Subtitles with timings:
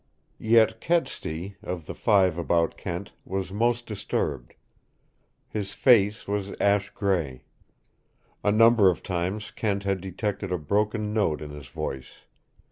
[0.39, 4.55] Yet Kedsty, of the five about Kent, was most disturbed.
[5.47, 7.43] His face was ash gray.
[8.43, 12.13] A number of times Kent had detected a broken note in his voice.